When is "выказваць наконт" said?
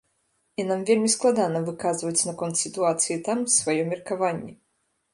1.69-2.59